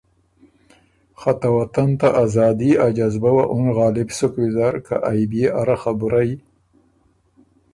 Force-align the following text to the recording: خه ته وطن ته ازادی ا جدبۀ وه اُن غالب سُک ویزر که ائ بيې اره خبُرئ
خه 1.19 1.31
ته 1.39 1.47
وطن 1.57 1.89
ته 1.99 2.07
ازادی 2.23 2.71
ا 2.85 2.87
جدبۀ 2.97 3.31
وه 3.35 3.45
اُن 3.53 3.65
غالب 3.77 4.09
سُک 4.17 4.33
ویزر 4.41 4.73
که 4.85 4.95
ائ 5.09 5.21
بيې 5.31 5.45
اره 5.59 5.75
خبُرئ 5.83 6.29